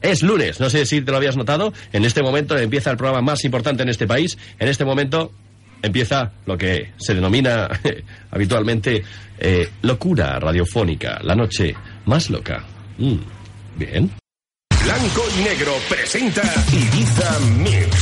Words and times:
Es 0.00 0.22
lunes, 0.22 0.60
no 0.60 0.70
sé 0.70 0.86
si 0.86 1.00
te 1.00 1.10
lo 1.10 1.16
habías 1.16 1.36
notado. 1.36 1.72
En 1.92 2.04
este 2.04 2.22
momento 2.22 2.56
empieza 2.56 2.90
el 2.90 2.96
programa 2.96 3.22
más 3.22 3.44
importante 3.44 3.82
en 3.82 3.88
este 3.88 4.06
país. 4.06 4.38
En 4.58 4.68
este 4.68 4.84
momento 4.84 5.32
empieza 5.82 6.32
lo 6.46 6.58
que 6.58 6.92
se 6.98 7.14
denomina 7.14 7.68
habitualmente 8.30 9.02
locura 9.82 10.38
radiofónica, 10.38 11.20
la 11.22 11.34
noche 11.34 11.74
más 12.06 12.30
loca. 12.30 12.64
Bien. 13.76 14.10
Blanco 14.84 15.22
y 15.38 15.42
Negro 15.42 15.72
presenta 15.88 16.42
Ibiza 16.72 17.38
Mix. 17.58 17.97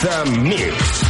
The 0.00 0.24
Mix. 0.42 1.09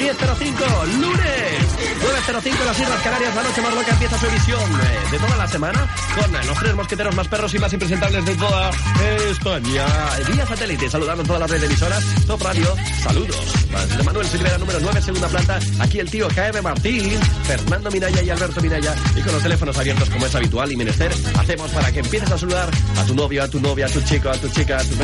10.05, 0.00 0.86
lunes, 0.98 1.60
9.05 2.26 2.60
en 2.60 2.66
las 2.66 2.80
Islas 2.80 3.02
Canarias, 3.02 3.34
la 3.34 3.42
noche 3.42 3.60
más 3.60 3.74
loca 3.74 3.90
empieza 3.92 4.18
su 4.18 4.26
emisión 4.26 4.60
eh, 4.62 5.10
de 5.10 5.18
toda 5.18 5.36
la 5.36 5.46
semana 5.46 5.94
con 6.18 6.34
eh, 6.34 6.38
los 6.46 6.58
tres 6.58 6.74
mosqueteros 6.74 7.14
más 7.14 7.28
perros 7.28 7.54
y 7.54 7.58
más 7.58 7.70
impresentables 7.74 8.24
de 8.24 8.34
toda 8.34 8.70
España. 9.30 9.86
Vía 10.32 10.46
satélite, 10.46 10.88
saludando 10.88 11.22
a 11.22 11.26
toda 11.26 11.38
la 11.40 11.46
red 11.46 11.60
de 11.60 11.66
emisoras, 11.66 12.02
Top 12.26 12.42
Radio, 12.42 12.74
saludos. 13.02 13.52
De 13.96 14.02
Manuel 14.02 14.26
Silvera, 14.26 14.56
número 14.56 14.78
9, 14.80 15.02
segunda 15.02 15.28
planta, 15.28 15.60
aquí 15.80 15.98
el 15.98 16.10
tío 16.10 16.28
KM 16.28 16.62
Martín, 16.62 17.20
Fernando 17.44 17.90
Minaya 17.90 18.22
y 18.22 18.30
Alberto 18.30 18.60
Minaya, 18.62 18.94
y 19.14 19.20
con 19.20 19.34
los 19.34 19.42
teléfonos 19.42 19.76
abiertos 19.76 20.08
como 20.08 20.24
es 20.24 20.34
habitual 20.34 20.72
y 20.72 20.76
menester, 20.76 21.12
hacemos 21.38 21.70
para 21.72 21.92
que 21.92 22.00
empieces 22.00 22.30
a 22.32 22.38
saludar 22.38 22.70
a 22.96 23.04
tu 23.04 23.14
novio, 23.14 23.42
a 23.42 23.48
tu 23.48 23.60
novia, 23.60 23.84
a 23.84 23.88
tu 23.90 24.00
chico, 24.00 24.30
a 24.30 24.36
tu 24.38 24.48
chica, 24.48 24.78
a 24.78 24.84
tu 24.84 24.94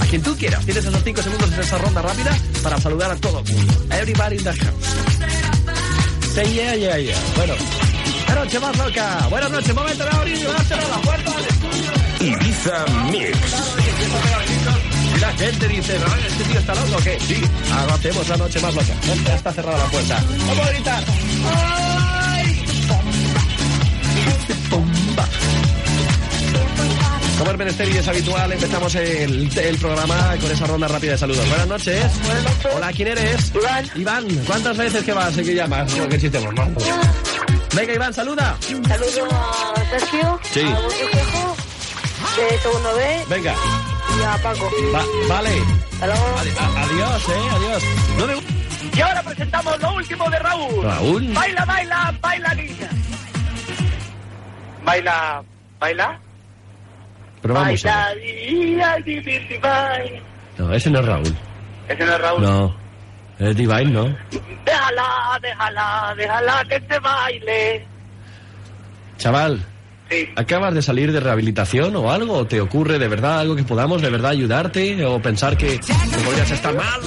a 0.00 0.06
quien 0.06 0.22
tú 0.22 0.36
quieras. 0.36 0.64
Tienes 0.66 0.84
esos 0.84 1.02
5 1.02 1.22
segundos 1.22 1.52
en 1.52 1.60
esa 1.60 1.78
ronda 1.78 2.02
rápida 2.02 2.38
para 2.62 2.78
saludar 2.78 3.05
a 3.10 3.16
todo 3.16 3.40
el 3.40 3.52
mundo. 3.52 3.86
Everybody 3.90 4.36
in 4.36 4.44
the 4.44 4.52
house. 4.52 6.34
Say 6.34 6.54
yeah, 6.54 6.74
yeah, 6.74 6.96
yeah. 6.98 7.16
Bueno, 7.36 7.54
la 8.28 8.34
noche 8.34 8.60
más 8.60 8.76
loca. 8.76 9.26
Buenas 9.30 9.50
noches, 9.50 9.74
momento 9.74 10.04
de 10.04 10.10
abrir 10.10 10.34
y 10.34 10.38
cerrar 10.38 10.88
la 10.88 10.98
puerta 10.98 11.30
del 11.30 11.46
estudio. 11.46 11.92
Ibiza 12.20 12.84
Mix. 13.10 13.38
Y 15.14 15.18
la 15.20 15.32
gente 15.32 15.68
dice, 15.68 15.98
no, 15.98 16.14
este 16.14 16.44
tío 16.44 16.58
está 16.58 16.74
loco, 16.74 16.96
¿o 16.96 17.02
qué? 17.02 17.18
Sí, 17.20 17.42
hacemos 17.94 18.28
la 18.28 18.36
noche 18.36 18.60
más 18.60 18.74
loca. 18.74 18.94
Ya 19.24 19.34
está 19.34 19.52
cerrada 19.52 19.78
la 19.78 19.86
puerta. 19.86 20.24
Vamos 20.46 20.66
a 20.66 20.70
gritar. 20.72 21.04
¡Ay! 21.54 22.64
Bomba. 24.70 25.28
El 27.50 27.58
menester 27.58 27.88
y 27.88 27.96
es 27.96 28.06
habitual, 28.08 28.52
empezamos 28.52 28.94
el, 28.96 29.58
el 29.58 29.78
programa 29.78 30.34
con 30.40 30.50
esa 30.50 30.66
ronda 30.66 30.88
rápida 30.88 31.12
de 31.12 31.18
saludos. 31.18 31.48
Buenas 31.48 31.66
noches. 31.68 32.04
Hola, 32.74 32.92
¿quién 32.92 33.08
eres? 33.08 33.50
Iván. 33.54 33.90
Iván, 33.94 34.26
¿cuántas 34.46 34.76
veces 34.76 35.02
que 35.04 35.12
vas 35.14 35.36
y 35.38 35.42
que 35.42 35.54
llamas? 35.54 35.96
No, 35.96 36.06
que 36.08 36.18
chiste, 36.20 36.38
no. 36.40 36.50
Venga, 37.74 37.94
Iván, 37.94 38.12
saluda. 38.12 38.56
Saludo 38.60 39.28
a 39.32 39.74
Sergio, 39.90 40.40
Sí. 40.52 40.60
a 40.60 40.86
Espejo, 40.86 41.56
de 42.36 42.58
segundo 42.58 42.94
B 42.94 43.24
Venga, 43.30 43.54
y 44.18 44.22
a 44.22 44.42
Paco. 44.42 44.70
va- 44.94 45.04
vale. 45.34 45.62
Hasta 45.94 46.06
luego. 46.08 46.38
Adiós, 46.76 47.22
eh, 47.28 47.48
adiós. 47.54 47.82
No 48.18 48.26
me... 48.26 48.34
Y 48.96 49.00
ahora 49.00 49.22
presentamos 49.22 49.80
lo 49.80 49.94
último 49.94 50.28
de 50.30 50.38
Raúl. 50.40 50.84
Raúl. 50.84 51.32
Baila, 51.32 51.64
baila, 51.64 52.14
baila, 52.20 52.54
niña. 52.54 52.90
Baila, 54.84 55.42
baila. 55.80 56.20
Pero 57.42 57.54
vamos 57.54 57.84
a 57.86 58.14
ver. 58.14 58.18
No, 60.58 60.72
ese 60.72 60.90
no 60.90 61.00
es 61.00 61.06
Raúl. 61.06 61.36
Ese 61.88 62.04
no 62.04 62.12
es 62.12 62.20
Raúl. 62.20 62.42
No. 62.42 62.76
Es 63.38 63.54
Divine, 63.56 63.84
¿no? 63.84 64.04
Déjala, 64.64 65.38
déjala, 65.42 66.14
déjala 66.16 66.64
que 66.68 66.80
te 66.80 66.98
baile. 66.98 67.86
Chaval, 69.18 69.62
Sí. 70.08 70.28
¿acabas 70.36 70.72
de 70.72 70.82
salir 70.82 71.10
de 71.12 71.18
rehabilitación 71.20 71.96
o 71.96 72.10
algo? 72.12 72.34
¿O 72.34 72.46
te 72.46 72.60
ocurre 72.60 72.98
de 72.98 73.08
verdad 73.08 73.40
algo 73.40 73.56
que 73.56 73.64
podamos 73.64 74.00
de 74.00 74.08
verdad 74.08 74.30
ayudarte? 74.30 75.04
¿O 75.04 75.20
pensar 75.20 75.56
que, 75.56 75.80
que 75.80 76.18
podrías 76.24 76.50
estar 76.50 76.72
mal? 76.74 77.00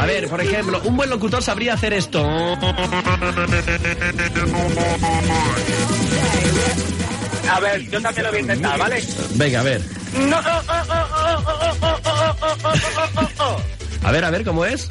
A 0.00 0.04
ver, 0.06 0.28
por 0.28 0.40
ejemplo, 0.40 0.80
un 0.84 0.96
buen 0.96 1.08
locutor 1.10 1.42
sabría 1.42 1.74
hacer 1.74 1.92
esto. 1.92 2.26
A 7.50 7.60
ver, 7.60 7.80
yo 7.90 8.00
también 8.00 8.24
lo 8.24 8.30
voy 8.30 8.38
a 8.38 8.42
intentar, 8.42 8.78
¿vale? 8.78 9.02
Venga, 9.34 9.60
a 9.60 9.62
ver. 9.62 9.82
No, 10.18 10.36
a 14.02 14.12
ver, 14.12 14.24
a 14.24 14.30
ver, 14.30 14.44
¿cómo 14.44 14.64
es? 14.64 14.88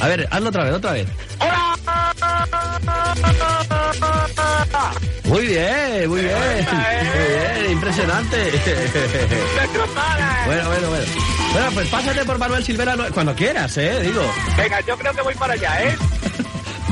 A 0.00 0.06
ver, 0.08 0.28
hazlo 0.30 0.48
otra 0.48 0.64
vez, 0.64 0.74
otra 0.74 0.92
vez. 0.92 1.06
Muy 5.24 5.46
bien, 5.46 6.08
muy 6.08 6.22
bien. 6.22 6.36
Muy 6.38 7.26
bien, 7.28 7.72
impresionante. 7.72 8.50
Bueno, 10.46 10.68
bueno, 10.68 10.88
bueno. 10.88 11.04
Bueno, 11.52 11.70
pues 11.74 11.88
pásate 11.88 12.24
por 12.24 12.38
Manuel 12.38 12.64
Silvera 12.64 12.96
cuando 13.12 13.34
quieras, 13.34 13.76
¿eh? 13.78 14.00
Digo. 14.02 14.22
Venga, 14.56 14.80
yo 14.80 14.96
creo 14.96 15.12
que 15.14 15.22
voy 15.22 15.34
para 15.34 15.54
allá, 15.54 15.82
¿eh? 15.82 15.96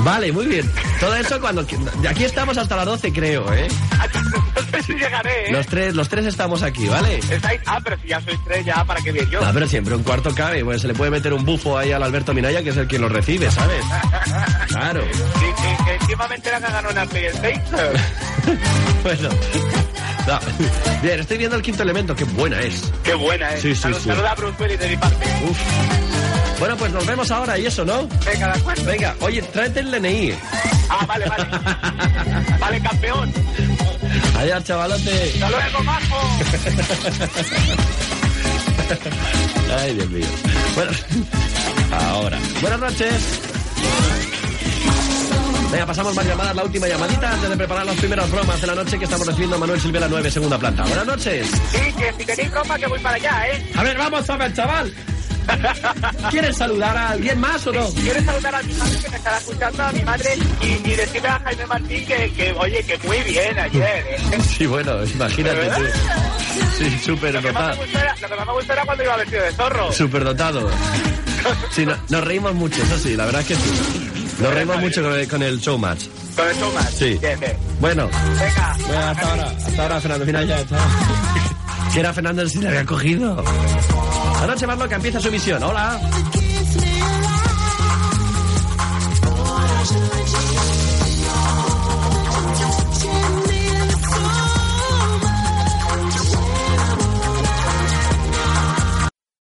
Vale, 0.06 0.30
muy 0.30 0.46
bien. 0.46 0.70
Todo 1.00 1.16
eso 1.16 1.40
cuando... 1.40 1.64
De 1.64 2.08
aquí 2.08 2.22
estamos 2.24 2.56
hasta 2.56 2.76
las 2.76 2.86
12, 2.86 3.12
creo, 3.12 3.52
¿eh? 3.52 3.66
No 4.54 4.62
sé 4.70 4.82
si 4.84 4.92
llegaré, 4.94 5.48
¿eh? 5.48 5.52
Los 5.52 5.66
tres, 5.66 5.96
los 5.96 6.08
tres 6.08 6.26
estamos 6.26 6.62
aquí, 6.62 6.86
¿vale? 6.86 7.18
Estáis... 7.28 7.60
Ah, 7.66 7.80
pero 7.82 7.98
si 8.00 8.06
ya 8.06 8.20
sois 8.20 8.38
tres, 8.44 8.64
ya, 8.64 8.84
¿para 8.84 9.00
qué 9.00 9.10
bien 9.10 9.28
yo? 9.28 9.40
Ah, 9.44 9.50
pero 9.52 9.66
siempre 9.66 9.96
un 9.96 10.04
cuarto 10.04 10.32
cabe, 10.32 10.64
pues 10.64 10.82
se 10.82 10.86
le 10.86 10.94
puede 10.94 11.10
meter 11.10 11.32
un 11.34 11.44
bufo 11.44 11.76
ahí 11.76 11.90
al 11.90 12.04
Alberto 12.04 12.32
Minaya, 12.32 12.62
que 12.62 12.70
es 12.70 12.76
el 12.76 12.86
quien 12.86 13.02
lo 13.02 13.08
recibe, 13.08 13.50
¿sabes? 13.50 13.84
Claro. 14.68 15.02
Sí, 15.10 15.46
que, 15.56 15.84
que 15.84 15.94
encima 15.94 16.28
me 16.28 16.34
enteran 16.36 16.62
que 16.62 16.70
ganó 16.70 16.90
una 16.90 17.06
PlayStation. 17.06 17.90
Bueno. 19.02 19.28
Bien, 21.02 21.20
estoy 21.20 21.38
viendo 21.38 21.56
el 21.56 21.62
quinto 21.62 21.82
elemento, 21.82 22.14
qué 22.14 22.24
buena 22.24 22.60
es. 22.60 22.82
Qué 23.04 23.14
buena, 23.14 23.52
¿eh? 23.54 23.60
Sí, 23.60 23.74
sí, 23.74 23.82
Salud- 23.82 23.98
sí. 23.98 24.08
Saluda 24.08 24.30
a 24.32 24.34
Bruce 24.34 24.62
Willis 24.62 24.78
de 24.80 24.88
mi 24.88 24.96
parte. 24.96 25.26
Uf. 25.48 25.58
Bueno, 26.58 26.76
pues 26.76 26.90
nos 26.92 27.04
vemos 27.06 27.30
ahora 27.30 27.58
y 27.58 27.66
eso, 27.66 27.84
¿no? 27.84 28.08
Venga, 28.24 28.46
de 28.52 28.58
acuerdo. 28.60 28.84
Venga, 28.84 29.14
oye, 29.20 29.42
tráete 29.42 29.80
el 29.80 29.90
DNI. 29.90 30.32
Ah, 30.88 31.04
vale, 31.06 31.26
vale. 31.26 31.44
Vale, 32.58 32.80
campeón. 32.80 33.32
Adiós, 34.38 34.64
chavalote. 34.64 35.32
Hasta 35.34 35.50
luego, 35.50 35.82
majo. 35.84 36.38
Ay, 39.78 39.94
Dios 39.94 40.10
mío. 40.10 40.26
Bueno, 40.74 40.92
ahora. 41.92 42.38
Buenas 42.60 42.80
noches. 42.80 43.14
Venga, 45.70 45.86
pasamos 45.86 46.14
más 46.14 46.24
llamadas, 46.26 46.54
la 46.56 46.64
última 46.64 46.86
llamadita 46.86 47.32
antes 47.32 47.48
de 47.50 47.56
preparar 47.56 47.84
las 47.86 47.96
primeras 47.96 48.30
bromas 48.30 48.60
de 48.60 48.66
la 48.66 48.74
noche 48.74 48.98
que 48.98 49.04
estamos 49.04 49.26
recibiendo 49.26 49.56
a 49.56 49.58
Manuel 49.58 49.80
Silvera 49.80 50.06
9, 50.08 50.30
segunda 50.30 50.58
planta. 50.58 50.84
Buenas 50.84 51.06
noches. 51.06 51.48
Sí, 51.72 51.92
que 51.98 52.12
si 52.18 52.24
tenéis 52.24 52.50
broma 52.50 52.78
que 52.78 52.86
voy 52.86 52.98
para 53.00 53.16
allá, 53.16 53.48
¿eh? 53.52 53.72
A 53.76 53.82
ver, 53.82 53.98
vamos 53.98 54.30
a 54.30 54.36
ver, 54.36 54.54
chaval. 54.54 54.94
¿Quieres 56.30 56.56
saludar 56.56 56.96
a 56.96 57.10
alguien 57.10 57.38
más 57.38 57.64
o 57.66 57.72
no? 57.72 57.88
Quiero 57.90 58.20
saludar 58.24 58.54
a 58.56 58.62
mi 58.62 58.72
madre 58.74 58.98
que 59.00 59.08
me 59.10 59.16
estará 59.16 59.38
escuchando, 59.38 59.82
a 59.84 59.92
mi 59.92 60.02
madre, 60.02 60.38
y, 60.62 60.66
y 60.88 60.94
decirle 60.94 61.28
a 61.28 61.38
Jaime 61.40 61.66
Martín 61.66 62.06
que, 62.06 62.32
que, 62.32 62.52
oye, 62.52 62.82
que 62.84 62.98
muy 63.06 63.18
bien 63.20 63.58
ayer, 63.58 64.06
¿eh? 64.32 64.38
Sí, 64.56 64.66
bueno, 64.66 65.04
imagínate 65.04 65.66
tú. 65.68 65.82
Sí, 66.78 66.98
súper 67.04 67.40
dotado. 67.40 67.76
lo 67.76 68.28
que 68.28 68.34
más 68.36 68.46
me 68.46 68.52
gustó 68.54 68.72
era 68.72 68.84
cuando 68.84 69.04
iba 69.04 69.16
vestido 69.16 69.42
de 69.44 69.52
zorro. 69.52 69.92
Súper 69.92 70.24
dotado. 70.24 70.70
Sí, 71.70 71.86
no- 71.86 71.96
nos 72.08 72.24
reímos 72.24 72.54
mucho, 72.54 72.82
eso 72.82 72.98
sí, 72.98 73.14
la 73.14 73.26
verdad 73.26 73.42
es 73.42 73.46
que 73.48 73.54
sí. 73.54 74.10
Nos 74.38 74.54
reímos 74.54 74.80
mucho 74.80 75.02
con 75.02 75.12
el, 75.12 75.28
con 75.28 75.42
el 75.42 75.58
showmatch. 75.58 76.04
Con 76.36 76.48
el 76.48 76.56
Thomas. 76.56 76.90
Sí. 76.90 77.18
Bien, 77.20 77.40
bien. 77.40 77.56
Bueno, 77.80 78.08
Venga. 78.38 78.76
Bueno, 78.86 79.04
hasta 79.06 79.30
ahora, 79.30 79.50
hasta 79.66 79.82
ahora, 79.82 80.00
Fernando. 80.00 80.26
Mira 80.26 80.44
ya. 80.44 80.58
Que 81.92 82.00
era 82.00 82.12
Fernando 82.12 82.46
si 82.46 82.58
le 82.58 82.68
había 82.68 82.84
cogido. 82.84 83.42
Noche 84.46 84.66
más 84.66 84.78
loca 84.78 84.96
empieza 84.96 85.18
su 85.20 85.30
misión. 85.30 85.62
Hola. 85.62 85.98